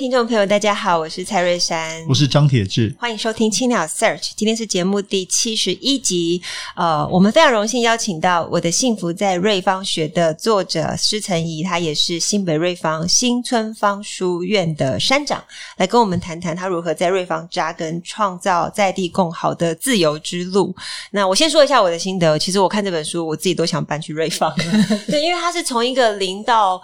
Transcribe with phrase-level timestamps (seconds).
[0.00, 4.30] 听众朋友，大家好，我是蔡瑞珊，我是张铁志，欢迎收听青鸟 Search。
[4.34, 6.40] 今天是节目第七十一集，
[6.74, 15.44] 呃，我们非常荣幸邀请到《我的幸福在瑞芳学》的作者施岑仪，他也是新北瑞芳新村芳书院的山长，
[15.76, 20.74] 来跟我们谈谈他如何在瑞芳扎根，创造在地共好的自由之路。
[21.10, 24.50] 那我先说一下我的心得，其实我看这本书，我自己都想搬去瑞芳，
[25.08, 26.80] 对，因为他是从一个零到。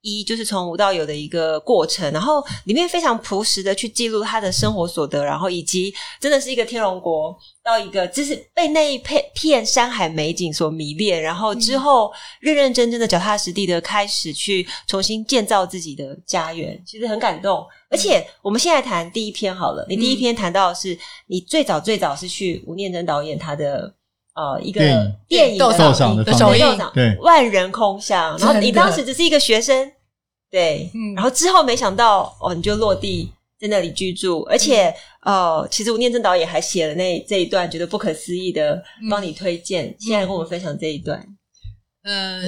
[0.00, 17.66] 一就是从无到有的一个过程，然后里面非常朴实的去记录他的生活所得，然后以及真的是一个天龙国到一个就是被那一片片山海美景所迷恋，然后之后认认真真的脚踏实地的开始去重新建造自己的家园，其实很感动。
[17.90, 23.94] 而且我们现在谈第一篇好了，你第一篇谈到的是你最早最早是去吴念真导演他的。
[24.38, 24.80] 呃，一个
[25.26, 25.58] 电影。
[25.58, 28.38] 的首映的首映，对，万人空巷。
[28.38, 29.90] 然后你当时只是一个学生，
[30.48, 38.80] 对，嗯，然后之后没想到哦，你就落地在那里居住，而且呃，其实吴念真导演还写了那这一段，觉得不可思议的，
[39.10, 41.26] 帮你推荐，现在跟我们分享这一段，
[42.04, 42.42] 呃。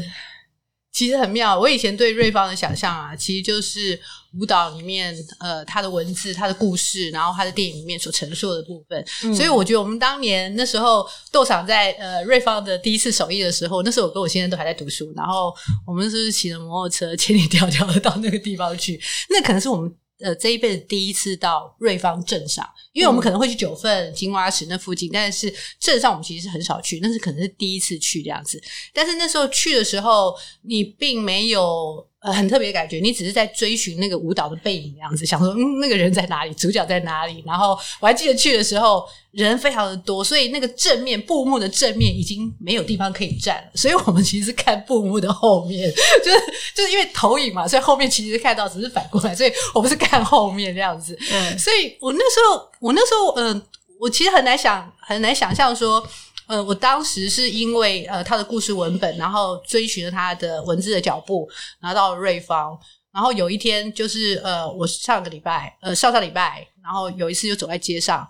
[0.92, 3.98] 其实很妙，我以前对瑞芳的想象啊，其实就是
[4.38, 9.04] 舞蹈里面呃，他的文字、他的故事，然后他的电影里面所陈述的部分。
[9.24, 15.52] 嗯、所以我觉得我们当年那时候斗场在呃瑞芳的第一次首映的时候，那时候我跟我先生都还在读书，然后
[15.86, 19.00] 我们是骑着摩托车千里迢迢的到那个地方去，
[19.30, 19.94] 那可能是我们。
[20.22, 22.62] 呃，这一辈子第一次到瑞芳镇上，
[22.92, 25.50] 因为我们可能会去九份、金瓜石那附近，但是
[25.80, 28.62] 镇上我们其实是很少去，那是可能是第一次去这样子。
[28.92, 32.06] 但是那时候去的时候，你并没有。
[32.22, 37.42] 呃，很特别的感觉，你只是在追寻那个舞蹈的背影这样子，想说，嗯，那个人在哪里，主角在哪里？
[37.46, 45.90] 然后我还记得去的时候人非常的多，所以那个正面布幕的正面已经没有地方可以站了，所以我们其实是看布幕的后面，
[46.22, 46.38] 就是
[46.74, 51.18] 就是因为投影嘛，所以后面其实看到只是反过来，所以我们是看后面这样子。
[51.32, 53.62] 嗯，所以我那时候，我那时候，嗯、呃，
[53.98, 56.06] 我其实很难想，很难想象说。
[56.50, 61.48] 呃，我当时是因为呃他的故事文本，然后追寻了他的文字的脚步，
[61.80, 62.76] 拿到了瑞芳。
[63.12, 68.28] 然后有一天，就是呃，我上个礼拜，呃，上上礼拜，然后有一次就走在街上，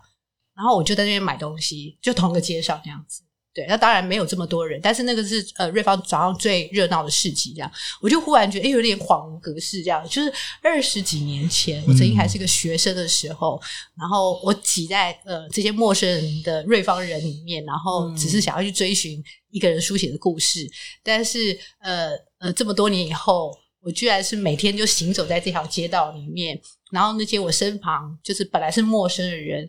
[0.55, 3.23] 然后我就在那边买东西，就同个街上这样子。
[3.53, 7.69] 对，那当然没有这么多人，但是那个是呃瑞芳早上最热闹的市集，这样。
[8.01, 10.07] 我就忽然觉得，哎，有点恍如隔世，这样。
[10.09, 13.67] 就是二十几年前，我曾经还是个学生的时候，嗯、
[14.03, 20.71] 然后我挤在呃这些陌生人的瑞芳人里面，然后只是想要去追寻一个人书写的故事，嗯、
[21.03, 26.57] 但是呃呃这么多年以后，我居然是每天就行走在这条街道里面，
[26.93, 29.69] 然后那些我身旁就是本来是陌生的人。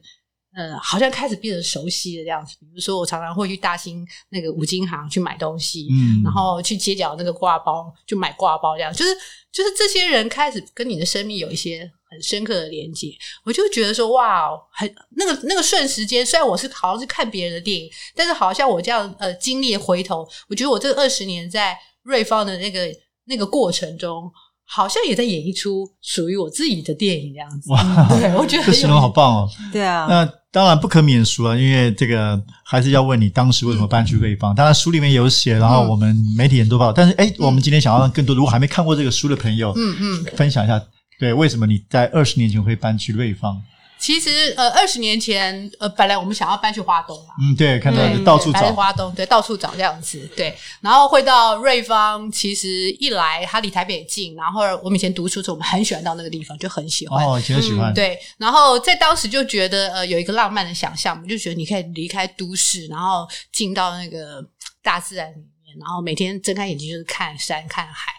[0.54, 2.56] 嗯，好像开始变得熟悉的这样子。
[2.60, 9.16] 比如说，我常常会去大兴那个五金行去买东西，嗯，然后去街角那个挂包就买挂包，这样就是
[9.52, 13.14] 就是这些人开始跟你的生命有一些很深刻的连接。
[13.46, 22.94] 我就觉得说，哇，很那个那个瞬时间，虽然我是好像是看别人的电影，但是好像我这样呃经历回头，我觉得我这二十年在瑞芳的那个
[23.26, 24.32] 那个过程中。
[24.74, 28.08] 好像也在演一出属于我自己的电影这样子，哇！
[28.08, 29.50] 对，我觉得这形容好棒哦。
[29.70, 34.56] 对啊，那当然不可免俗啊，因为这个还是要问你当时为什么搬去瑞芳。
[34.56, 36.94] 当然书里面有写，然后我们媒体人都报道。
[36.94, 40.82] 但是，诶，我们今天想要让更多如果还没看过这个书的朋友，嗯嗯，分享一下，
[41.20, 43.62] 对，为什么你在二十年前会搬去瑞芳？
[44.02, 52.30] 其实，呃，二十年前，呃，本来我们想要搬去花东嘛，嗯，对，看到到处找，搬去花东，对，到处找这样子，对，然后会到瑞芳。
[52.32, 58.18] 其实一来，它离台北近，然后我们以前读书的时候，我们很喜欢到那个地方，就很喜欢，哦，以前很喜欢，嗯，对。
[58.40, 64.44] 然后在当时就觉得，呃，有一个浪漫的想象，我们就觉得你可以离开都市，然后进到那个
[64.82, 68.12] 大自然里面，然后每天睁开眼睛就是看山看海，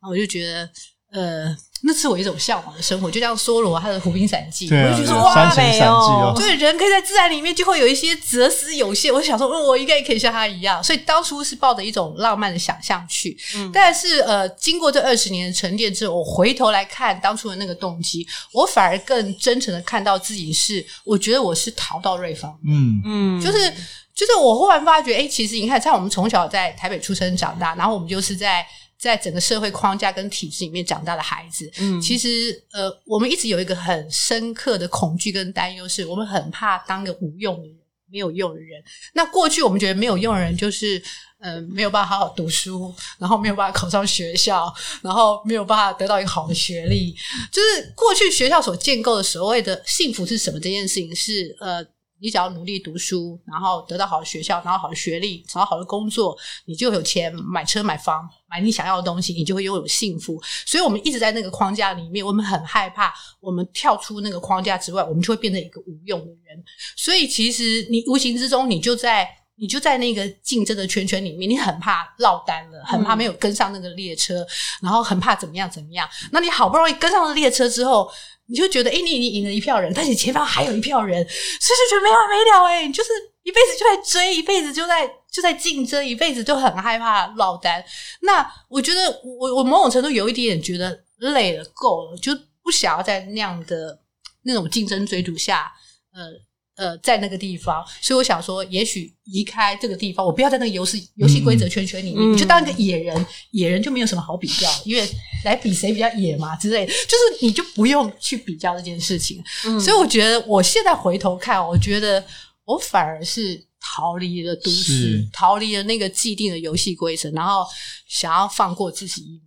[0.00, 0.70] 然后我就觉得。
[1.12, 1.56] 呃。
[1.82, 9.12] 那是我一种向往的生活，就像梭罗他的《湖滨散记》，对啊，我就觉得哇，山城散记哦，对，人可以在自然里面就会有一些哲思有限。
[9.12, 10.84] 我想说，嗯，我应该也可以像他一样。
[10.84, 23.70] 所以当初是抱着一种浪漫的想象去，嗯、但是呃，经过这二十年的沉淀之后，我回头来看当初的那个动机，我反而更真诚的看到自己是，我觉得我是逃到瑞芳，嗯嗯，就是
[24.14, 28.66] 就是我忽然发觉，哎，其实你看，像我们从小在台北出生长大，然后我们就是在。
[29.00, 37.76] 在整个社会框架跟体制里面长大的孩子，嗯，其实呃，我们一直有一个很深刻的恐惧跟担忧，是我们很怕当个无用的人，
[38.12, 38.82] 没有用的人。
[39.14, 41.02] 那过去我们觉得没有用的人，就是
[41.40, 44.70] 呃，没有办法好好读书，然后没有办法考上学校，
[45.00, 47.16] 然后没有办法得到一个好的学历。
[47.50, 50.60] 就是过去学校所建构的所谓的幸福是什么？
[50.60, 51.82] 这件事情是呃。
[52.20, 56.36] 你只要努力读书，然后得到好的学校，然后好的学历，找到好的工作，
[56.66, 60.40] 你就有钱买车买房，买你想要的东西，你就会拥有幸福。
[60.66, 66.62] 所以，我们一直在那个框架里面，我们很害怕，我们跳出那个框架之外，我们就会变成一个无用的人。
[66.96, 69.28] 所以，其实你无形之中，你就在
[69.60, 74.46] 你就在那个竞争的圈圈里面，你很怕落单了，很怕没有跟上那个列车，嗯、
[74.82, 76.08] 然后很怕怎么样怎么样。
[76.32, 78.10] 那你好不容易跟上了列车之后。
[78.52, 82.84] 你就觉得，哎、欸，你已经赢了一票人，但你前方还有一票人，所以就觉得没完没了、欸。
[82.84, 83.10] 哎，就是
[83.44, 87.80] 一辈子就在追，一辈子就在就在竞争，一辈子就很害怕落单。
[88.22, 93.96] 那我觉得我，我我某种程度有一点点觉得累了，够了，就不想要在那样的
[94.42, 95.72] 那种竞争追逐下，
[96.12, 96.49] 呃。
[96.80, 105.06] 呃，在那个地方，所以我想说，也许离开这个地方，我不要在那个游戏游戏规则圈圈里面，你、嗯、就当一个野人，野人就没有什么好比较，因为
[105.44, 109.44] 来比谁比较野嘛之类的，就是你就不用去比较这件事情。
[109.66, 112.24] 嗯、所以我觉得，我现在回头看，我觉得
[112.64, 117.66] 我反而是逃离了都市，逃离了那个既定的游戏规则，然后
[118.08, 119.40] 想要放过自己一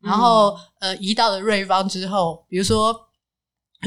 [0.00, 2.98] 马，然后、嗯、呃，移到了瑞芳之后，比如说。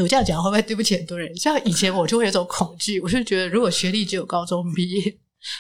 [0.02, 1.36] 我这样讲会不会对不起很多人？
[1.38, 5.18] 像以前我就会有种恐惧，我就觉得如果学历只有高中毕业，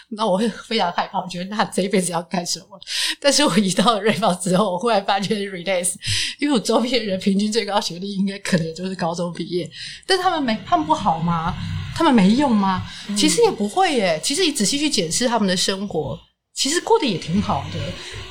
[0.09, 1.19] 那我会非常害怕。
[1.19, 2.79] 我觉得那这一辈子要干什么？
[3.19, 5.93] 但是我移到了瑞芳之后，我忽然发觉 relax，
[6.39, 9.69] 因为我周边人平均最高学历应该可能就是高中毕业，
[10.07, 11.53] 但他们没他们不好吗？
[11.95, 12.83] 他们没用吗？
[13.15, 14.19] 其实也不会耶。
[14.23, 16.19] 其实你仔细去检视他们的生活。
[16.63, 17.79] 其实过得也挺好的，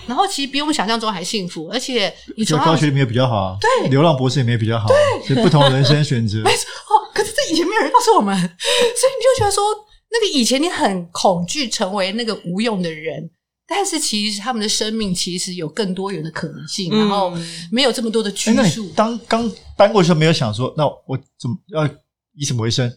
[0.06, 6.38] 然后其实比我们想象中还幸福，而且你从高学历没有比较好，对，流浪博士也没有比较好，对，是不同的人生选择。
[6.48, 6.66] 没错，
[7.12, 9.62] 可是这以前没有人告诉我们， 所以你就觉得说，
[10.10, 13.28] 那个以前你很恐惧成为那个无用的人，
[13.68, 17.34] 但是其实他们的生命其实有更多元的可能性，嗯、然后
[17.70, 18.88] 没有这么多的拘束。
[18.96, 21.86] 当刚搬过去的时候，没有想说，那我怎么要
[22.34, 22.90] 以什么为生？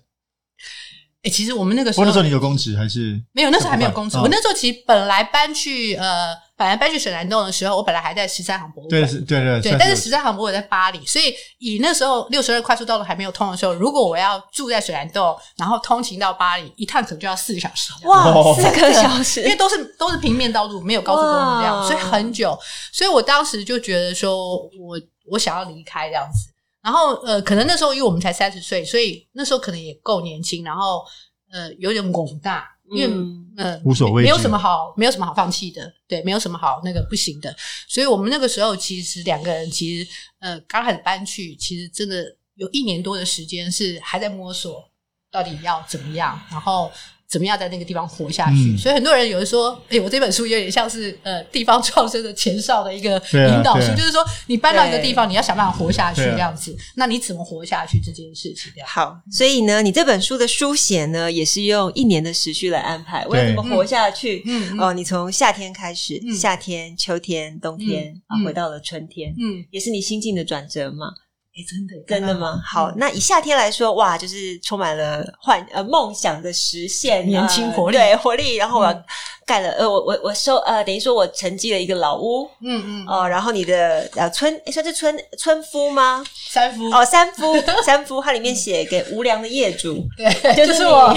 [1.25, 3.49] 哎、欸，其实我们那个时候，那时候你有公职还是没有？
[3.49, 4.15] 那时候还没有公职。
[4.15, 9.01] 哦、我那时候其实本来搬去呃，本来搬去水南洞的时候，我本来还在十三行博物馆。
[9.01, 9.75] 对对对对。
[9.79, 17.91] 但是十三行博物馆在巴黎，所以以那时候六十二快速道路还没有通的时候，如果我要住在水南洞，然后通勤到巴黎，一趟可能就要四个小时。
[18.03, 22.55] 哇，四个小时，因为都是都是平面道路，没有高速公路这样，所以很久。
[22.93, 25.01] 所以我当时就觉得说我
[25.31, 26.51] 我想要离开这样子。
[26.85, 31.03] 然后呃，可能那时候因为我们才三十岁，所以那时候可能也够年轻，然后。
[31.51, 37.55] 呃，有点懵大，因为、嗯、呃，无所谓，没有什么好，没有什么好放弃的，对，没有什么好那个不行的，
[37.87, 40.09] 所以我们那个时候其实两个人其实
[40.39, 44.83] 呃刚开始搬去，其实真的有一年多的时间是还在摸索
[45.31, 46.91] 到底要怎么样，然后。
[47.35, 48.71] 怎么样在那个地方活下去？
[48.71, 56.71] 嗯、所以很多人有人说：“哎、欸，我这本书有点像是呃地方创生的前哨的一个引导书，啊啊、就是说你搬到一个地方，你要想办法活下去这样子。
[56.71, 58.71] 啊、那你怎么活下去这件事情？
[58.87, 64.41] 好，所以呢，你这本书的书写呢，也是用一年的时序来安排，为了怎么活下去？
[64.45, 71.07] 嗯，嗯哦，你从夏天开始，嗯、夏天、秋天、冬天，嗯、啊，回到了春天，嗯，也是你心境的转折嘛。
[71.57, 72.61] 哎，真的，真的吗？
[72.65, 78.55] 好，那以夏天来说，哇，就是充满了幻呃梦想的实现，年轻活力，对活力。
[78.55, 79.03] 然后我
[79.45, 86.21] 盖了，呃，我我我收，呃，等于说我承继了一个老屋，嗯嗯，哦，然后你的呃村，诶算是村村夫吗？
[86.49, 91.13] 三夫哦，三夫 三夫，它里面写给无良的业主，对， 就是我，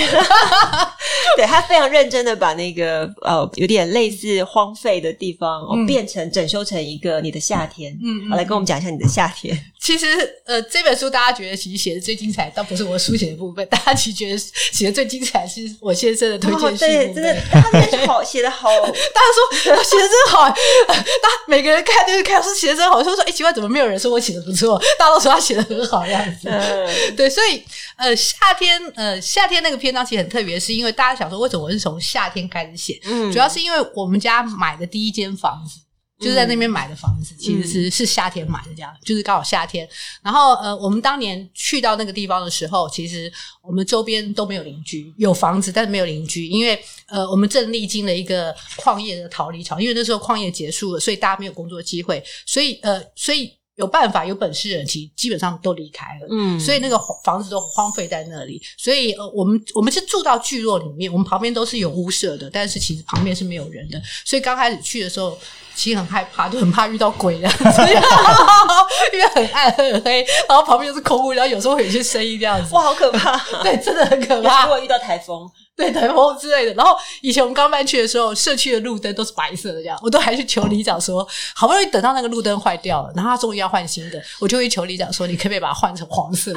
[1.37, 9.59] 对他非常认真的把那个呃有点类似荒废的地方哦变成整修成一个你的夏天，嗯，好，来跟我们讲一下你的夏天。
[9.80, 10.07] 其实，
[10.45, 14.39] 呃，这本书大家觉得其实写的最精彩，倒不是我书写的部分， 大家其实觉得
[14.73, 16.79] 写的最精彩是我先生的推荐信。
[16.79, 24.79] 对，真的，他们好写的好， 大家说写的真好，大家每个人看就是看书写的真好，说说哎奇怪，怎么没有人说我写的不错？
[24.99, 26.49] 大家都说他写的很好的样子。
[26.49, 27.63] 嗯，对，所以
[27.97, 33.01] 呃夏天呃夏天那个篇章其实很特别，是因为大家想说为什么我是从夏天开始写？
[33.05, 35.81] 嗯，主要是因为我们家买的第一间房子。
[36.19, 39.89] 就是在那边买的房子，其实是是夏天买的，这样就是刚好夏天。
[40.23, 43.33] 然后呃，我们当年去到那个地方的时候，其实
[43.63, 53.58] 我们周边都没有邻居，有房子但是没有邻居，因为呃，我们正历经了一个矿业的逃离潮，因为那时候矿业结束了，所以大家没有工作机会，所以呃，所以。
[53.79, 58.61] 有办法、有本事的人，其实基本上都离开了，嗯，所以那个房子都荒废在那里。
[58.77, 64.03] 所以呃，我们我们是住到聚落里面，我们旁边都是有屋舍的，但是其实旁边是没有人的。
[64.25, 65.39] 所以刚开始去的时候，
[65.77, 67.49] 其实很害怕，就很怕遇到鬼的，
[69.15, 73.39] 因为很暗很黑，然后旁边又是空屋，然后有时候会有一些声音这样子，哇，好可怕！
[73.63, 74.65] 对，真的很可怕。
[74.65, 75.49] 如果遇到台风。
[75.79, 86.53] 对台风之类的，然后以前我们刚搬去的时候，社区的路灯都是白色的，这样我都还去求里长说，好不容易等到那个路灯坏掉了，然后他终于要换新的， 我就会求里长说， 你可不 可以把它换成黄色？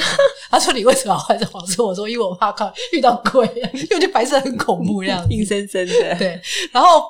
[0.49, 1.85] 他说你为什么要换成黄色？
[1.85, 3.47] 我说因为我怕靠遇到鬼，
[3.91, 6.15] 因为白色很恐怖，这样阴森森的。
[6.15, 7.03] 对，然后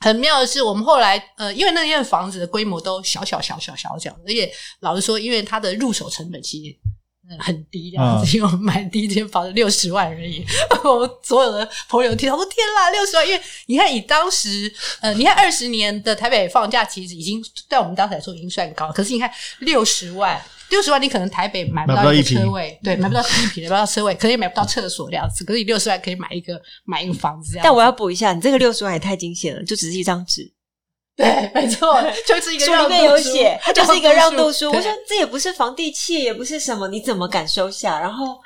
[0.00, 4.50] 很妙的是，我们后来呃，因为那间房子的规模都小小小小小小的，而且
[4.80, 6.95] 老实说，因为它的入手成本其实。
[7.38, 10.44] 很低这样子，因为我们买第一间房子六十万而已。
[10.84, 18.92] 我们所有的朋友听到说：“天啦，六十万！”因为你看，以当时呃，你看二十年的台北房价，其实已经在我们当时来说已经算高。
[18.92, 19.30] 可是你看
[19.60, 20.40] 六十万，
[20.70, 25.44] 六十万你可能台北买不到一个车位，对，买不到一坪，买不到车位，可能也买不到厕所这样子。
[25.44, 27.64] 可是你六十万可以买一个买一个房子这样。
[27.64, 30.52] 但我要补一下，你这个六十万也太惊险了，就只是一张纸。
[31.18, 34.70] 对，没错，就是一个让书里面有写，它 就是一个让渡书。
[34.70, 37.98] 我说这也不是房地契，也不是什么，你怎么敢收下？
[37.98, 38.38] 然后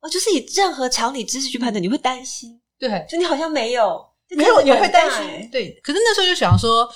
[0.00, 2.60] 哦，就是以任何常理知识去判断，你会担心。
[2.78, 5.48] 对，就你好像没有，没有，你会担心。
[5.52, 6.88] 对，可是那时候就想说，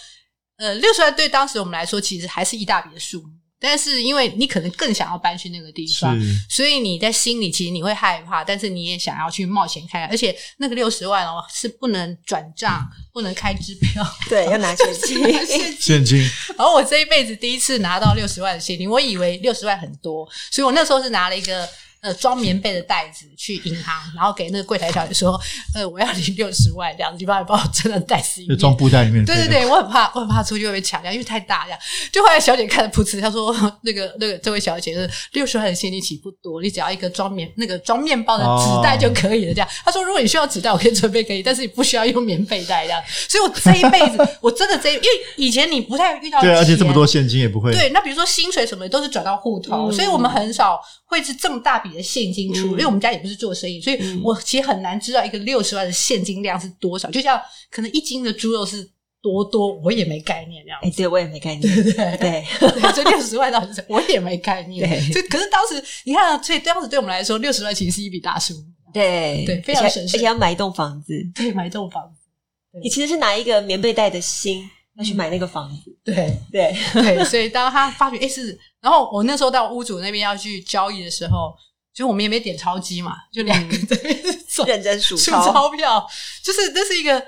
[0.58, 3.28] 呃，六十万对当时我们来说，其实还是一大笔的数目。
[3.60, 10.10] 但是因为你可能更想要搬去那个地方，所以你在心里其实你会害怕，但是你也想要去冒险看看。
[10.10, 15.76] 而且那个六十万哦是不能转账，不能开支票， 对，要拿现金， 现金。
[15.78, 16.18] 现金。
[16.56, 21.68] 然后我这一辈子第一次拿到六十万的现金，我以为六十万很多，所以我那时候是拿了一个。
[22.00, 25.38] 呃，装棉被的袋子去银行，然后给那个柜台小姐说
[25.74, 31.78] ：“呃，我要领六十万，这样子，你帮我帮我真的袋子里面装布袋里面。”对对对，我很怕，我很怕出去会被抢掉，因为太大这样。
[32.10, 33.54] 就后来小姐看了噗嗤，她说
[33.84, 47.72] ：“那个那个，这位小姐是六十万的现金其实不多，你只要一个装棉那个装面包的纸袋就可以了。”这样，她说：“如果你需要纸袋，我可以准备给你，但是你不需要用棉被袋这样。”所以，我这一辈子我真的这一，因为以前你不太遇到，对，而且这么多现金也不会。
[47.72, 52.68] 对，那比如说薪水什么的都是转到户头，嗯，所以我们很少会是这么大笔的现金出。
[52.68, 57.10] 因为我们家也不是做生意，所以我其实很难知道一个六十万的现金量是多少。
[57.10, 58.88] 就像可能一斤的猪肉是
[59.22, 60.78] 多多，我也没概念这样。
[60.82, 61.60] 哎，对，我也没概念。
[61.60, 64.88] 对对对，这六十万到底是我也没概念。
[64.88, 68.54] 对，可是当时你看，所以当时对我们来说，六十万其实是一笔大数。
[68.94, 71.12] 对对，非常省事，而且要买一栋房子。
[71.34, 72.80] 对，买一栋房子。
[72.82, 74.62] 你其实是拿一个棉被袋的心
[74.96, 75.96] 要去买那个房子。
[76.02, 81.54] 对对对，所以当他发觉哎是，然后我那时候到屋主那边要去交易的时候。
[81.94, 86.06] 就我们也没点钞机嘛，就两个在那边认真数数钞票，
[86.42, 87.22] 就是这是一个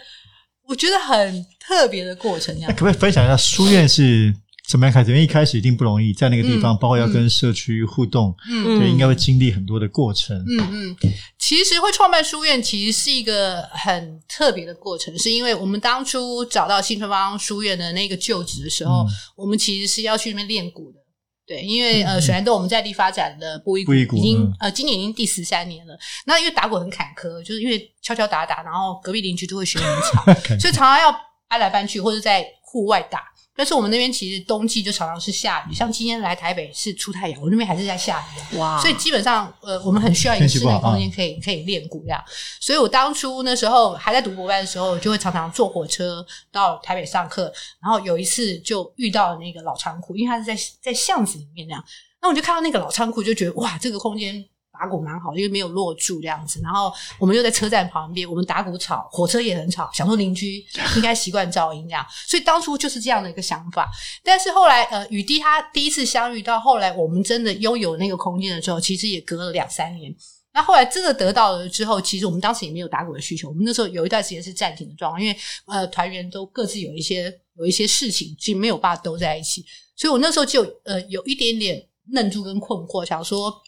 [0.66, 2.56] 我觉得很特别的过程。
[2.60, 4.34] 那可不可以分享一下书院是
[4.68, 5.10] 怎么样开始？
[5.10, 10.38] 因为一开始一定不容易，在那个地方，嗯、包括要跟社区互动，嗯，对，应该会经历很多的过程。
[10.48, 10.96] 嗯嗯，
[11.38, 21.01] 其实会创办书院，其实是一个很特别的过程，是因为我们当初找到新春方书院的那个旧址的时候，嗯、我们其实是要去那边练鼓的。
[21.46, 25.98] 对，因为呃，虽然都我们在地发展的布依谷已经呃，今年已经第十三年了。
[26.24, 30.24] 那因为打鼓很坎坷，就是因为敲敲打打，然后隔壁邻居就会学很 吵，
[30.58, 31.12] 所以常常要
[31.48, 33.31] 搬来搬去，或者在户外打。
[33.54, 38.56] 但是我们那边其实冬季就常常是下雨，像今天来台北是出太阳，我那边还是在下雨。
[38.56, 38.80] 哇！
[38.80, 42.22] 所以基本上呃，我们很需要一个室内空间可以可以练鼓这样。
[42.60, 47.52] 所以我当初那时候还在读博班的时候，就会常常坐火车到台北上课。
[47.82, 51.84] 然后有一次就遇到了那个老仓库，因为它是在在巷子里面那样。
[52.22, 54.44] 那我就看到那个老仓库，就觉得哇，这个空间。
[54.82, 56.60] 打鼓蛮好，因为没有落住这样子。
[56.60, 60.56] 然后我们又在车站旁边，我们打鼓吵，火车也很吵，想说邻居
[60.96, 62.04] 应该习惯噪音这样。
[62.26, 63.88] 所以当初就是这样的一个想法。
[64.24, 70.12] 但是后来，呃，雨滴他第一次相遇到后来，我们真的拥有那个空间的时候，其实也隔了两三年。
[70.52, 73.48] 那后来真的得到了之后，其实我们当时也没有打鼓的需求。
[73.48, 75.36] 我们那时候有一段时间是暂停的状况，因为
[75.66, 79.64] 呃团员都各自有一些有一些事情，其实没有办法都在一起。
[79.94, 83.62] 所以我那时候就呃有一点点愣住跟困惑，想说。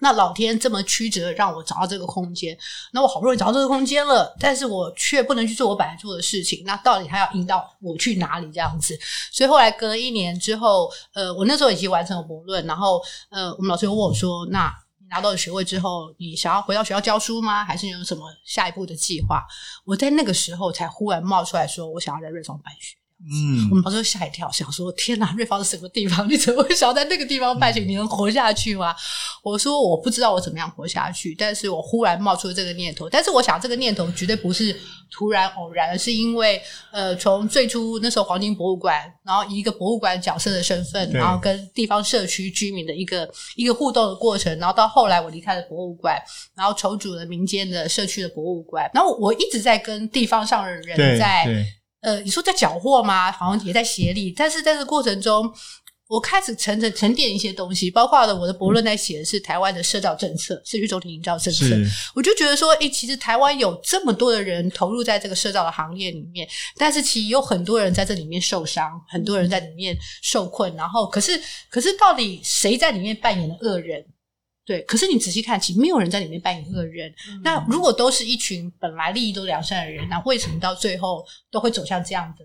[0.00, 2.56] 那老天这么曲折，让我找到这个空间。
[2.92, 6.62] 那我好不容易找到这个空间了，但是我却不能去做我本来做的事情。
[6.64, 8.50] 那到底他要引导我去哪里？
[8.50, 8.98] 这样子。
[9.30, 17.62] 所以后来隔了一年之后，呃，我那时候已经完成了博论，然后呃，我们老师又问我说：“那你拿到了学位之后，你想要回到学校教书吗？
[17.64, 19.44] 还是有什么下一步的计划？”
[19.84, 26.26] 我在那个时候才忽然冒出来说：“我想要在瑞松办学。”嗯，我们当时吓一跳，想说：天哪，瑞芳是什么地方？
[26.30, 27.80] 你怎么会想要在那个地方办学？
[27.80, 28.94] 你能活下去吗？
[29.42, 33.10] 我说我不知道我怎么样活下去，但是我忽然冒出了这个念头。
[33.10, 34.74] 但是我想这个念头绝对不是
[35.10, 36.60] 突然偶然，而是因为
[36.92, 46.18] 呃，从最初那时候黄金博物馆，然后以一个博物馆角色的身份，然后跟地方社区居民的一个一个互动的过程，然后到后来我离开了博物馆，
[46.56, 51.46] 然后筹组了民间的社区的博物馆，然后我一直在跟地方上的人在
[52.00, 53.30] 呃，你说在缴获吗？
[53.32, 55.52] 好像也在协力，但是在这个过程中。
[56.10, 61.66] 我开始沉沉沉淀一些东西，包括了我的博论在写的是台湾的社造政策、社区总体营造政策。
[62.16, 70.74] 我就觉得说，诶，其实台湾有这么多的人投入在这个社造的行业里面，但是其实有很多人在这里面受伤，很多人在里面受困。
[70.74, 74.04] 然后，可是，可是到底谁在里面扮演了恶人？
[74.64, 77.12] 对，可是你仔细看，其实没有人在里面扮演恶人。
[77.28, 77.40] 嗯。
[77.42, 82.44] 那如果都是一群本来利益都良善的人，那为什么到最后都会走向这样的？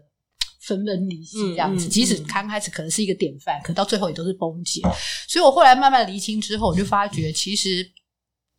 [0.61, 4.81] 分崩离析这样子，嗯嗯嗯、即使刚开始可能是一个典范，可到最后也都是崩解。
[5.27, 7.87] 所以我后来慢慢厘清之后，我就发觉，其实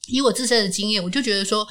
[0.07, 1.67] 以我自身的经验，我就觉得说，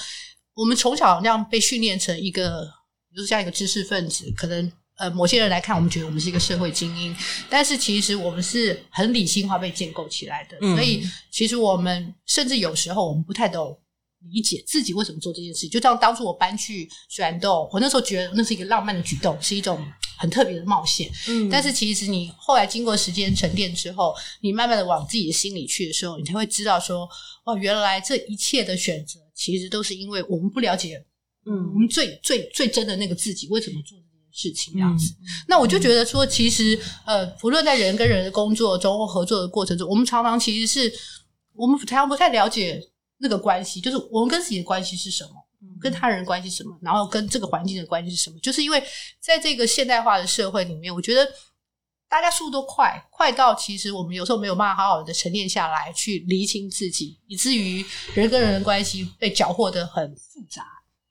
[0.53, 2.69] 我们从小那样被训练成一个，
[3.15, 7.15] 就是像一个知识分子，可能呃某些人来看，我们觉得我们是一个社会精英，
[7.49, 10.59] 但是其实我们是很理性化被建构起来的。
[10.75, 13.77] 所以其实我们甚至有时候我们不太懂。
[14.31, 19.79] 理解自己为什么做这件事，就像当初我搬去水澜洞，我那时候觉得那是一个浪漫的举动，是一种
[20.17, 21.07] 很特别的冒险。
[21.27, 27.07] 嗯，但是其实你后来经过时间沉淀之后，你慢慢的往自己的心里去的时候，你才会知道说，
[27.43, 31.05] 哦，原来这一切的选择其实都是因为我们不了解，
[31.45, 33.95] 嗯，我们最最最真的那个自己为什么做
[34.35, 35.15] 事情这样子。
[35.19, 40.93] 嗯，那我就觉得说，其实呃，不论在人跟人的工作中或合作的过程中，我们常常其实是
[41.53, 42.81] 我们常常不太了解。
[43.17, 45.31] 那个关系就是我们跟自己的关系是什么，
[45.79, 48.37] 跟他人关系什么，然后跟这个环境的关系是什么？
[48.39, 48.83] 就是因为
[49.21, 51.25] 在这个现代化的社会里面，我觉得
[52.09, 60.61] 大家速度都快，快到其实我们有时候没有办法好好的沉淀下来，去厘清自己，以至于人跟人的关系被搅和的很复杂。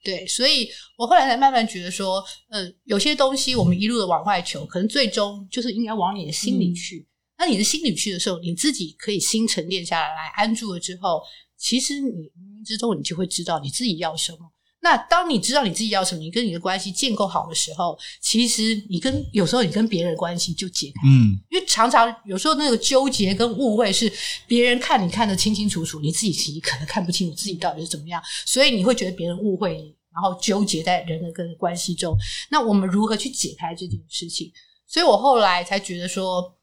[0.04, 0.68] 对，所以
[0.98, 7.08] 我后来才慢慢觉得说，呃，有些东西我们一路的往外求，可能最终就是应该往你的心里去。
[7.38, 11.22] 那你的心里去的时候，你自己可以心沉淀下来，来安住了之后。
[11.56, 14.38] 其实你冥冥之中，你就会知道你自己要什么。
[14.84, 21.00] 那当你知道你自己要什么，你跟你的关系建构好的时候，其实你跟有时候你跟别人的关系就解开。
[21.08, 24.12] 嗯，因为常常有时候那个纠结跟误会是
[24.46, 32.14] 别人看你看得清清楚楚，你自己其实可能看不清楚自己到底是怎么样，所以你会觉得别人误会你，然后纠结在人的跟关系中。
[32.50, 34.52] 那我们如何去解开这件事情？
[34.86, 36.54] 所以我后来才觉得说。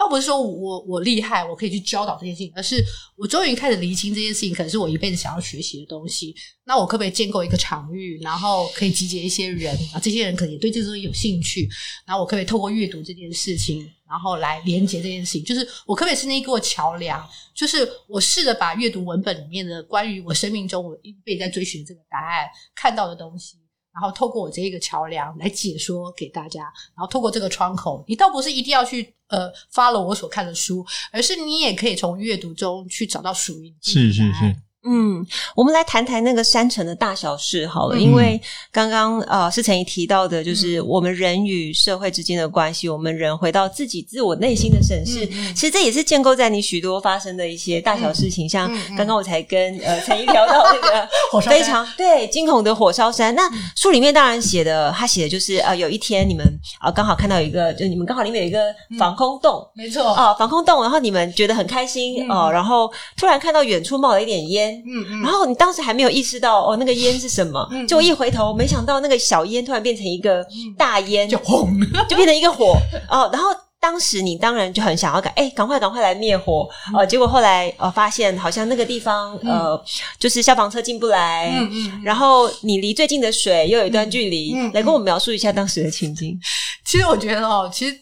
[0.00, 2.82] 倒不是说我我厉害，我可以去教导这件事情，而是
[3.16, 6.34] 我终于开始厘清这件事情，可能是我一辈子想要学习的东西。
[6.64, 10.00] 那我可不可以建构一个场域，然后可以集结一些人啊？
[10.00, 11.68] 这些人可能也对这东西有兴趣。
[12.06, 15.44] 然后我可不可以透过阅读这件事情，然后来连接这件事情？
[15.44, 17.22] 就是我可不可以是那一个桥梁？
[17.54, 23.58] 就是我试着把阅读文本里面的关于我生命中我一辈子在追寻这个答案看到的东西。
[23.92, 26.62] 然后透过我这一个桥梁来解说给大家，
[26.94, 34.34] 然后透过这个窗口，你倒不是一定要去呃发了我所看的书，而是你也可以从阅读中去找到属于你自己的答案。
[34.34, 34.56] 是是是。
[34.82, 38.40] 嗯，我们来谈谈那个山城的大小事好了，嗯、因为
[38.72, 51.08] 刚刚呃是陈怡提到的，就是我们人与社会之间的关系，嗯、我们人回到自己自我内心的审视，嗯、其实这也是建构在你许多发生的一些大小事情，嗯、像刚刚我才跟呃陈怡聊到那个
[51.46, 53.34] 非常对惊恐的火烧山。
[53.34, 53.42] 那
[53.76, 56.42] 书里面当然写的，他写的就是呃有一天你们
[56.78, 60.08] 啊、呃、刚好看到一个，就你们刚好里面有一个防空洞，嗯、没错。
[60.14, 62.40] 啊、呃、防空洞，然后你们觉得很开心哦、嗯。
[62.46, 64.69] 呃，然后突然看到远处冒了一点烟。
[64.86, 67.68] 嗯嗯，然后你当时还没有意识到哦，那个烟是什么？
[67.70, 70.44] 嗯，就一回头，没想到那个小烟突然变成一个
[70.76, 71.70] 大烟，就轰，
[72.08, 72.76] 就变成一个火
[73.08, 73.28] 哦。
[73.32, 73.48] 然后
[73.80, 77.04] 当时你当然就很想要赶，哎，赶快赶快来灭火哦。
[77.04, 79.82] 结果后来呃发现好像那个地方呃
[80.18, 82.02] 就是消防车进不来，嗯嗯。
[82.04, 86.38] 然后你离最近的水又有一段距离，来跟我描述一下当时的情景。
[86.84, 87.96] 其实我觉得哦，其实。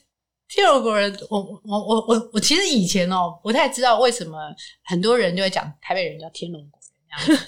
[0.49, 4.39] 天龙国人，我我我我我其实以前哦，不太知道为什么
[4.85, 6.91] 很多人就会讲台北人叫天龙国人
[7.27, 7.47] 这样子。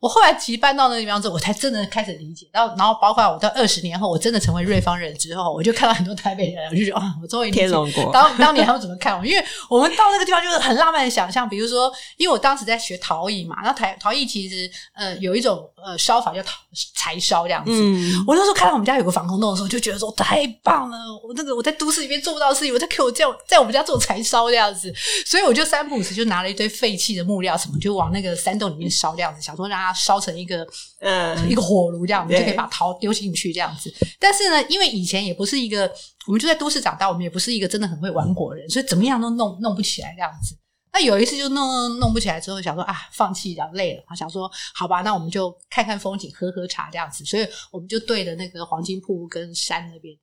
[0.00, 2.48] 我后来其实搬到那个地方之后，我才真的开始理解。
[2.52, 8.10] 然后，然后包括我到二十年后，我真的成为瑞芳人之后，我就看到很多台北人，我就觉得啊，我终于天龙国。
[8.10, 9.26] 当当年他们怎么看我？
[9.26, 16.54] 因为我们到那个地方就是很浪漫的想象，比如说，因为我当时在学陶艺嘛，然后陶陶艺其实呃有一种呃烧法叫陶
[16.96, 17.70] 柴烧这样子。
[17.70, 20.96] 嗯，我那时候看到我们家有个防空洞的时候，就觉得说太棒了。
[21.22, 24.90] 我那个我在都市里面做不到的事情，我在给我这样在我们家做柴烧这样子，
[25.26, 29.89] 所以我就三不五时就拿了一堆废弃的木料什么，就往那个山洞里面烧这样子，想说让它。
[29.90, 30.66] 它烧成一个
[31.00, 33.92] 嗯一个火炉这样，我们就可以把陶丢进去这样子。
[34.18, 35.90] 但是呢，因为以前也不是一个，
[36.26, 40.56] 我们就在都市长大，我们也不是一个真的很会玩火的人，所以怎么样都弄弄不起来这样子。
[40.92, 47.24] 那有一次就弄弄不起来之后，想说啊，放弃，然后累了，想说好吧，那我们就看看风景，喝喝茶这样子。
[47.24, 50.14] 所以我们就对着那个黄金瀑布跟山那边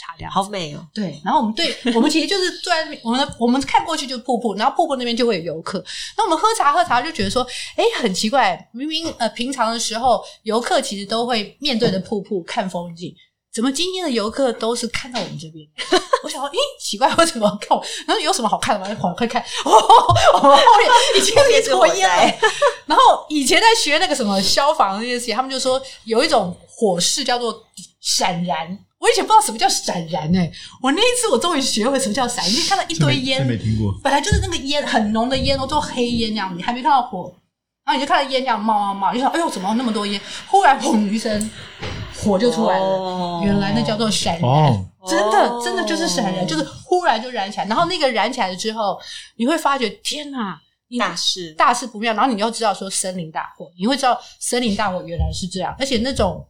[0.00, 0.34] 茶这样子。
[0.34, 0.86] 好美哦。
[0.94, 5.84] 对，然后我们对，我们其实就是坐在那边，我们我们看过去就是瀑布，然后瀑布那边就会有游客。
[6.16, 13.14] 那我们喝茶喝茶就觉得说，哎，很奇怪，明明呃平常的时候游客其实都会面对着瀑布看风景。
[13.52, 15.66] 怎么今天的游客都是看到我们这边？
[16.22, 17.84] 我想说，咦，奇怪，为什么看我？
[18.06, 18.94] 然后有什么好看的吗？
[18.94, 19.72] 快快看，哦，
[20.34, 22.38] 我们后面已经烈火烟了。
[22.86, 27.60] 然后以前在学那个什么消防那些事情，他们就说有一种火势叫做
[28.00, 28.78] 闪燃。
[29.00, 33.92] 我以前不知道什么叫闪燃诶，我那一次我终于学会什么叫闪，因为看到一堆烟，没听过。
[34.04, 37.34] 本来就是那个烟很浓的烟，都做黑烟那样子，你还没看到火，
[37.84, 40.20] 然后你就看到烟这样冒冒冒，你就想，哎呦，怎么那么多烟？
[40.46, 41.50] 忽然轰一声。
[42.22, 47.64] 火就出来了，哦、原来那叫做闪燃，哦、真的真的就是闪燃，就是忽然就燃起来。
[47.64, 49.00] 然后那个燃起来了之后，
[49.36, 50.60] 你会发觉天哪，
[50.98, 52.12] 大事大事不妙。
[52.12, 56.46] 然后你就知道说森林大火，你会知道森林大火原来是这样，而且那种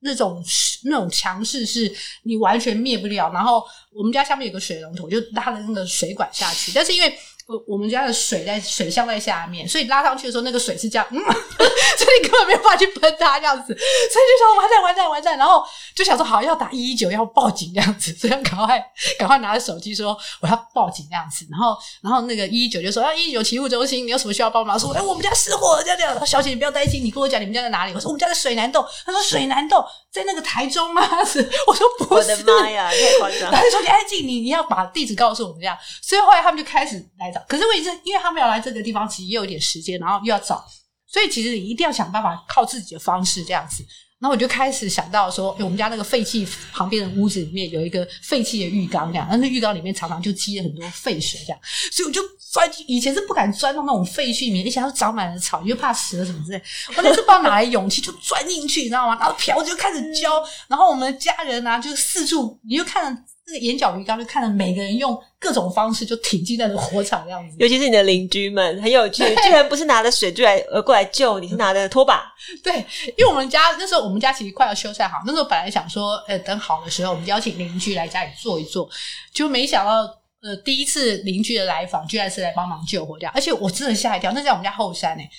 [0.00, 0.44] 那种
[0.84, 1.90] 那种强势是
[2.24, 3.32] 你完全灭不了。
[3.32, 7.18] 然后我们家下面有个水龙头，就拉了那个水管下去，但是因为。
[7.66, 18.82] 我们家的水在水箱在下面，所以拉上去的时候，那个水是这样，嗯， 所以你根本没有办法去喷它这样子，所以就说完蛋完蛋完蛋，然后就想说好要打一一九要报警这样子，所以要赶快
[19.18, 24.78] 赶快拿着手机说我要报警这样子，然后然后那个一一九就说啊一一九起雾中心，你有什么需要帮忙？
[24.78, 27.92] 说哎我们家失火了这样这样，小姐你不要担心，你跟我讲你们家在哪里？
[27.94, 31.02] 我说我们家在水南洞，他说水南洞在那个台中吗？
[31.66, 33.50] 我说不是，我的妈呀，太夸张！
[33.50, 37.39] 他就说你安静，你你要把地址告诉我们这样，所以后来他们就开始来找。
[37.48, 40.64] 可是问题是，因为他们要来这个地方，其实也有点时间，然后又要找，
[41.06, 43.84] 所以其实你一定要想办法靠自己的方式这样子。
[44.20, 51.58] 然后我就开始想到说，我们家那个废弃旁边的屋子里面有一个废弃的浴缸，这样，那那浴缸里面常常就积了很多废水，这样，
[51.90, 52.20] 所以我就
[52.52, 56.62] 钻，以前是不敢钻到那种废墟里面，一想要长满了草，你就怕蛇什么之类。
[56.94, 59.16] 我那次不知道哪来勇气，就钻进去，你知道吗？
[59.18, 63.24] 然后瓢就开始浇， 然后我们家人啊，就四处， 你就看。
[63.50, 72.32] 这个眼角鱼缸就看着每个人用各种方式就挺进那个火场这样子，尤其是你的邻居们很有趣，居然不是拿着水就来呃过来救你，是拿着拖把。
[72.62, 72.74] 对，
[73.16, 78.88] 因为我们家那时候我们家其实快要修缮好，那时候本来想说，呃，等好的时候我们邀请邻居来家里坐一坐，
[79.34, 80.02] 就没想到，
[80.42, 85.30] 呃，第一次邻居的来访居然是来帮忙救火这样，而且我真的吓一跳，那在我们家后山呢、欸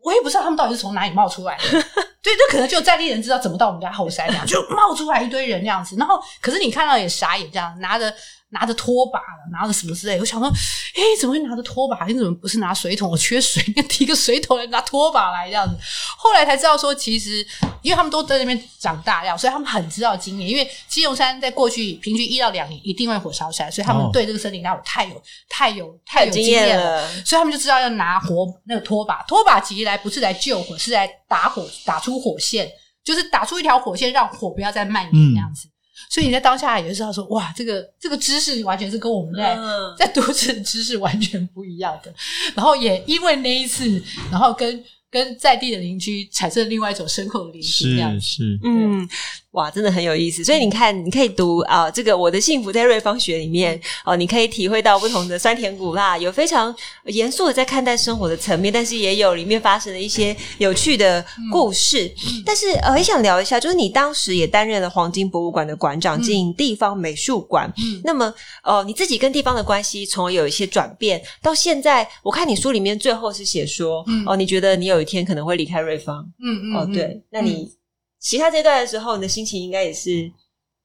[0.00, 1.84] 我也不知道他们到底是从哪里冒出来的，
[2.22, 8.12] 对，那可能就在地人知道怎么到我们家后山这样，就冒出来一堆人那样子，然后可是你看到也傻眼，这样拿着。
[8.50, 12.06] 拿着拖把了，拿着什么之类，我想说，哎，怎么会拿着拖把？
[12.06, 13.10] 你怎么不是拿水桶？
[13.10, 15.76] 我缺水，你提个水桶来拿拖把来这样子。
[16.16, 17.46] 后来才知道说，其实
[17.82, 20.48] 因为他们都在那边长大了，所以他们很知道经验。
[20.48, 29.22] 因为基隆山在过去平均一到两年一定会火烧山，所以他们对这个森林大火太有、太有、太有经验了，所以他们就知道要拿火那个拖把。
[29.24, 32.66] 拖把其实来不是来救火，是来打火，打出火线，
[33.04, 35.68] 就是打出一条火线，让火不要再蔓延这样子。
[35.68, 35.70] 嗯
[36.08, 42.12] 所以你在当下也是知道说，哇，这个这个知识完全是跟我们在、嗯、 在读者的知识完全不一样的。
[42.54, 49.08] 然后也因为那一次，然后跟跟在地的邻居产生了另外一种深厚的联系，这样是是，嗯。
[49.52, 50.44] 哇，真的很有意思。
[50.44, 56.74] 所以你看，你可以读啊、呃，这个《我的幸福在瑞芳学》里面哦、呃，你可以体会到不同的酸甜苦辣，有非常
[57.06, 62.04] 严肃的在看待生活的层面，但是也有里面发生的一些有趣的故事。
[62.04, 67.72] 嗯、但是呃，也想聊一下，就是你当时也担任了黄金博物馆的馆长，经营地方美术馆。
[67.78, 68.32] 嗯，那么
[68.62, 76.22] 呃，你自己跟地方的关系从而有一些转变，到现在，我看你书里面最后是写说，嗯、哦，你觉得你有一天可能会离开瑞芳。
[76.44, 77.77] 嗯嗯，哦，对，那你。
[78.18, 80.28] 嗯其他阶段的时候，你的心情应该也是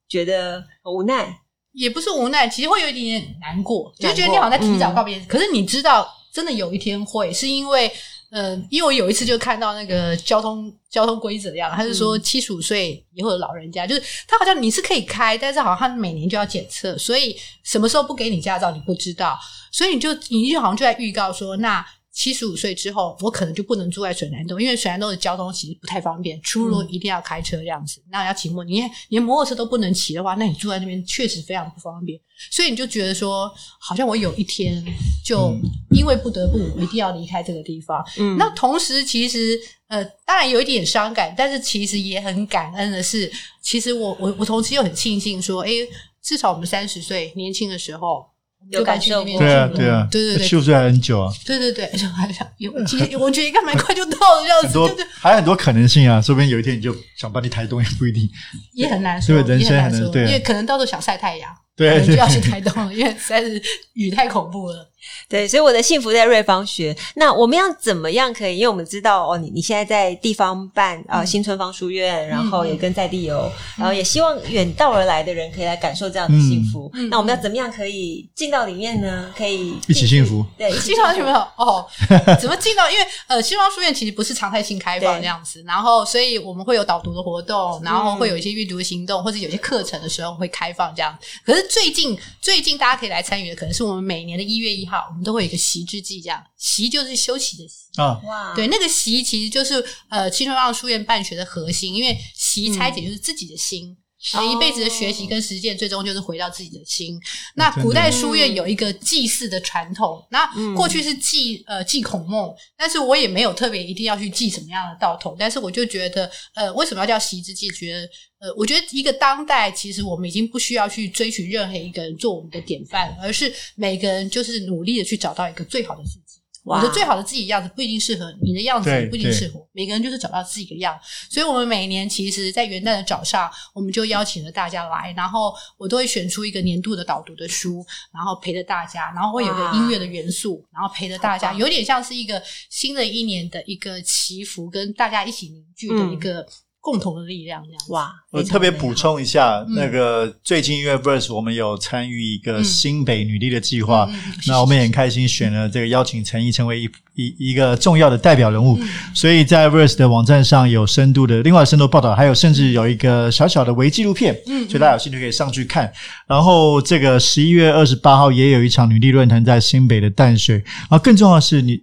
[0.08, 1.36] 觉得无奈，
[1.72, 5.18] 也不是无奈，其实会有一点点难过，就觉得你好像在提早告别。
[5.18, 7.90] 嗯、可是你知道，真的有一天会，是因为，
[8.30, 19.36] 呃，因为我有一次就看到那个交通交通规则一样，他是说七十五岁以后的老人家，嗯、就是他好像你是可以开，但是好像他每年就要检测，所以什么时候不给你驾照你不知道，
[19.72, 21.84] 所以你就你就好像就在预告说那。
[22.14, 28.00] 七十五岁之后，我可能就不能住在水南洞，因为水南洞的交通其实不太方便，出入一定要开车这样子。
[28.02, 32.18] 嗯、那要骑摩，你连连摩托车都不能骑的话，那你住在那边确实非常不方便。
[32.52, 34.82] 所以你就觉得说，好像我有一天
[35.24, 35.52] 就
[35.90, 38.00] 因为不得不，我一定要离开这个地方。
[38.16, 45.88] 嗯，那同时其实呃，当然有一点伤感，但是其实也很感恩的是，其实我我我同时又很庆幸说，诶，
[46.22, 48.33] 至少我们三十岁年轻的时候。
[48.70, 58.28] 有感受过，对啊，对啊，对对对，去不出来很久啊，对对对，就还想有，其实我觉得应该蛮快就到了，这样子，对对还有很多可能性啊，说不定有一天你就想搬去台东也不一定，
[58.72, 63.60] 也很难说，对，人生很难说，对，因为可能到时候想晒太阳，对，就要去台东了，因为实在是
[63.94, 64.90] 雨太恐怖了。
[65.28, 66.96] 对，所以我的幸福在瑞芳学。
[67.14, 68.58] 那我们要怎么样可以？
[68.58, 76.90] 因为我们知道哦，你你现在在地方办啊、呃、新春芳书院，然后也跟在地游，嗯、然后也希望远道而来的人可以来感受这样的幸福。
[76.94, 79.32] 嗯、那我们要怎么样可以进到里面呢？
[79.36, 80.44] 可以一起幸福。
[80.56, 81.36] 对，进到有没有？
[81.56, 81.86] 哦，
[82.40, 82.90] 怎么进到？
[82.90, 91.16] 因为呃，新芳书院其实不是常态性开放这样子，然后所以我们会有导读的活动，然后会有一些阅读的行动，或者有些课程的时候会开放这样。
[91.44, 95.58] 可是最近最近大家可以来参与的，可能是我们每年的一月一号，我们都会有一个。
[95.64, 97.86] 习之记，这样习就是休息的习。
[97.96, 107.16] 啊，哇，对，那个习其实就是呃青春望书院办学的核心，因为习拆解就是自己的心，所以、嗯、一辈子的学习跟实践，最终就是回到自己的心。
[107.16, 107.20] 哦、
[107.56, 117.70] 那古代书院有一个祭祀的传统，那过去是祭呃祭孔孟，但是我也没有特别一定要去祭什么样的道统，但是我就觉得呃为什么要叫习之祭？
[117.70, 118.08] 觉得
[118.38, 126.23] 呃我觉得一个当代其实我们已经不需要去追寻任何一个人做我们的典范，而是每个人就是努力的去找到一个最好的自己。
[126.64, 131.34] 我的最好的自己样子不一定适合你的样子，不一定适合每个人，就是找到自己的样子。
[131.34, 146.46] 所以，我们每年其实，在元旦的早上，我们就邀请了大家来，然后我都会选出一个年度的导读的书，然后陪着大家，然后会有个音乐的元素，然后陪着大家，有点像是一个新的一年的一个祈福，跟大家一起凝聚的一个。
[146.84, 148.12] 共同的力量，这样哇！
[148.30, 154.06] 我特别补充一下，那个最近因为 Verse 我们有参与一个新北女力的计划，
[154.46, 158.78] 那我们也很开心选了这个邀请陈毅成为一一一个重要的代表人物，
[159.14, 165.90] 所以在 Verse 的网站上有深度的另外深度报道，还有甚至有一个小小的微纪录片，嗯，所以大家有兴趣可以上去看。
[166.28, 171.82] 然后这个十一月二十八号也有一场女力论坛在新北的淡水，然后更重要的是你。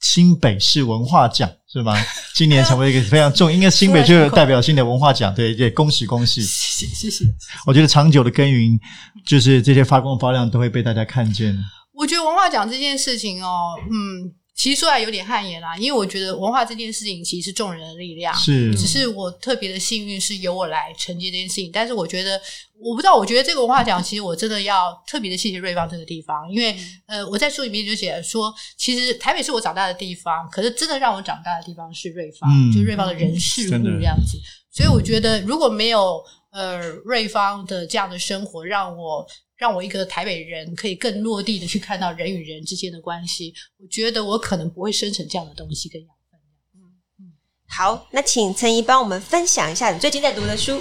[0.00, 1.94] 新北市文化奖是吗？
[2.34, 6.40] 今年成为一个非常重，应该新北 就有代表性的文化奖，对对，恭喜恭喜！
[6.42, 7.24] 谢谢谢谢。
[7.66, 8.78] 我觉得长久的耕耘，
[9.26, 11.58] 就是这些发光发亮都会被大家看见。
[11.92, 14.32] 我觉得文化奖这件事情哦，嗯。
[14.58, 21.70] 其实说来有点汗颜啦，因为我觉得文化这件事情其实是众人的力量，是，只是我特别的幸运是由我来承接这件事情。
[21.72, 22.40] 但是我觉得，
[22.80, 34.36] 我不知道，我觉得这个文化奖，其实我真的要特别的谢谢瑞芳这个地方，因为呃，我在书里面就写了说，其实台北是我长大的地方，可是真的让我长大的地方是瑞芳，嗯、就是瑞芳的人事物这样子。
[34.72, 39.24] 所以我觉得，如果没有呃瑞芳的这样的生活，让我。
[39.58, 46.40] 让我一个台北人可以更落地的去看到人与人之间的关系，我觉得我可能不会生成这样的东西跟养分。
[46.76, 46.80] 嗯
[47.18, 47.32] 嗯，
[47.68, 50.80] 好，那请陈怡帮我们分享一下你最近在读的书。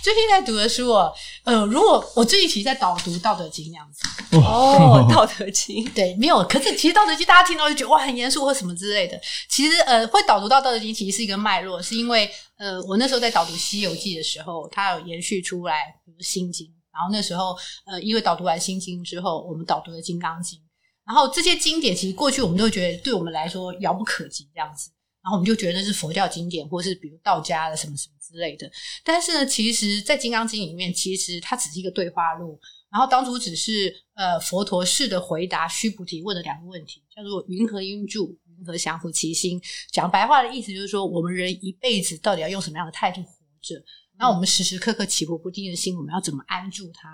[0.00, 4.00] 最近在读的书哦，呃，如果我最近其实在导读《道德经》那样子。
[4.36, 6.42] 哦，《道德经》对，没有。
[6.44, 9.20] 可是其实《道德经》大家听到就觉得哇很严肃或什么之类的。
[9.50, 16.66] 其实呃，会导读到《道德经》其实是一个脉络，是因为呃，我那时候在导读《西游记》的时候，它有延续出来，比如《心经》。
[16.98, 17.56] 然后那时候，
[17.86, 20.58] 呃，因为导读完《心经》之后，我们导读了《金刚经》。
[21.06, 24.90] 然后这些经典，其实过去我们都会觉得，对我们来说遥不可及这样子。
[25.22, 28.68] 然后我们就觉得是佛教经典，或是比如道家的什么什么之类的。
[29.04, 32.58] 但是呢，其实，在《金刚经》里面，其实它只是一个对话录。
[32.90, 38.36] 然后当初只是呃，佛陀式的回答须菩提问的两个问题，叫做“云何应住？
[38.58, 39.60] 云何降伏其心？”
[39.92, 43.30] 讲白话的意思就是说，我们人一辈子到底要用什么样的态度活
[43.60, 43.74] 着？
[44.18, 47.08] 那我们时时刻刻起伏不定的心，我们要怎么安住它？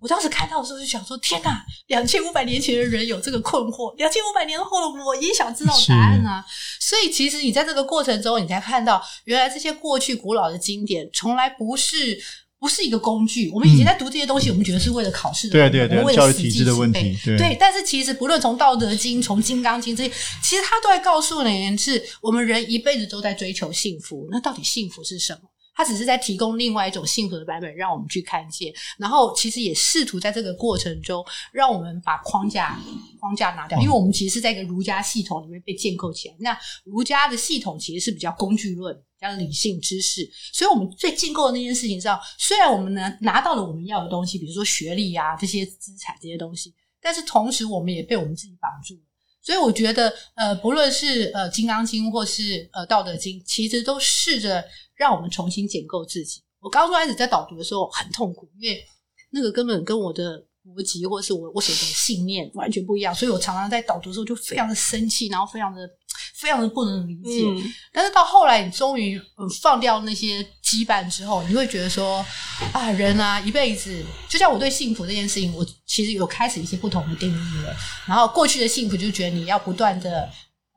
[0.00, 1.64] 我当时看到的时候就想说：天哪！
[1.86, 6.44] 两千五百年前的人有这个困惑，两千五百年后的我也想知道答案啊！
[6.78, 12.20] 所以，其实你在这个过程中，你才看到，原来这些过去古老的经典，从来不是
[12.58, 13.48] 不是一个工具。
[13.50, 17.38] 我们以前在读这些东西，嗯、我们觉得是为了考试的，对对对，为了教育体制的问题，对。
[17.38, 20.10] 对，但是其实不论从《道德经》、从《金刚经》这些，
[20.42, 24.28] 其实它都在告诉你是我们人一辈子都在追求幸福。
[24.30, 25.48] 那到底幸福是什么？
[25.74, 28.72] 他只是在提供另外一种幸福的版本，让我们去看见。
[28.96, 32.78] 然后，其实也试图在这个过程中，让我们把框架
[33.18, 36.34] 框架拿掉，因为我们其实是在一个儒家系统里面被建构起来。
[36.38, 49.00] 那儒家的系统其实是比较工具论、比较理性知识，所以我们最建构的那件事情上，虽然我们呢拿到了我们要的东西，比如说学历啊这些资产这些东西，但是同时我们也被我们自己绑住了。
[49.42, 54.64] 所以我觉得，呃，不论是呃《金刚经》或是呃《道德经》，其实都试着。
[54.96, 56.42] 让我们重新建构自己。
[56.60, 58.84] 我刚刚开始在导读的时候很痛苦，因为
[59.30, 65.88] 那个根本跟我的逻辑或是我我所的信念完全不一样，所以我常常在导读的时候就非常的生气，然后非常的。
[66.36, 67.44] 非常的不能理解。
[67.46, 69.20] 嗯、但是到后来，你终于
[69.62, 72.24] 放掉那些羁绊之后，你会觉得说
[72.72, 77.74] 啊，人啊，一辈子就像我对幸福这件事情，我其实有开始一些不同的定义了。
[78.06, 80.22] 然后过去的幸福就觉得你要不断的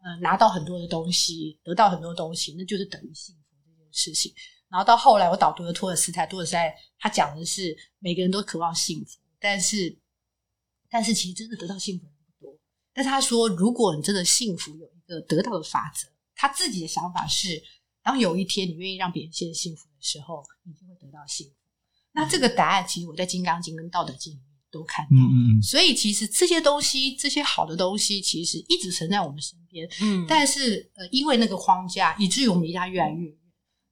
[0.03, 3.41] 呃拿到很多的东西，得到很多东西，那就是等于幸福
[3.91, 4.33] 事情。
[4.69, 9.97] 然后到后来，我导读了托尔斯泰，托尔斯泰他讲的是每个人都渴望幸福，但是
[10.89, 12.59] 但是其实真的得到幸福的不多。
[12.93, 17.63] 但是他说，如果你真的幸福，有一个得到的法则，他自己的想法是，
[18.03, 21.53] 当有一天你愿意让别人先幸福的时候，你就会得到幸福。
[22.11, 25.11] 那这个答案，其实我在《金刚经》跟《道德经》里面都看到。
[25.11, 25.61] 嗯嗯。
[25.61, 29.87] 所以其实这些东西，这些好的东西，其实一直存在我们身边。
[30.01, 30.25] 嗯。
[30.27, 33.37] 但是呃，因为那个框架，以至于我们离它越来越远。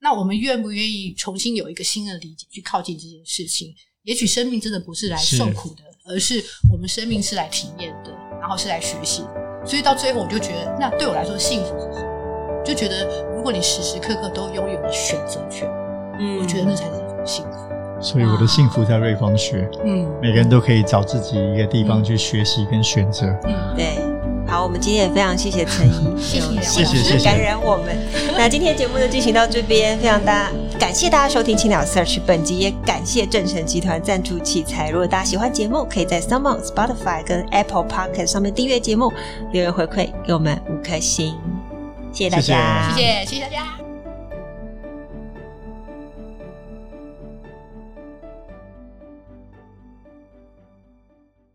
[0.06, 3.74] 那我们愿不愿意重新有一个新的理解，去靠近这件事情？
[4.04, 5.82] 也许生命真的不是来受苦的，
[6.14, 9.66] 是而是我们生命是来体验的，然后是来学习的。
[9.66, 12.62] 所以到最后，我就觉得，那对我来说，幸福是什么？
[12.64, 15.68] 就觉得，如果你时时刻刻都拥有了选择权，
[16.20, 17.58] 嗯，我觉得那才是一种幸福。
[18.00, 24.15] 所以我的幸福在瑞芳学，嗯，每个人都可以找自己一个地方去学习跟选择，嗯，对。
[24.48, 27.96] 好，我们今天也非常谢谢陈怡， 谢谢谢谢谢谢感染我们。
[28.38, 34.90] 那今天节目就进行到这边，非常大感谢大家收听青鸟 Search 本集，也感谢正成集团赞助器材。
[34.90, 39.12] 如果大家喜欢节目，可以在 SoundOn Spotify 跟 Apple Podcast 上面订阅节目，
[39.52, 41.34] 留言回馈给我们五颗星，
[42.12, 43.85] 谢谢大家，谢谢谢谢大家。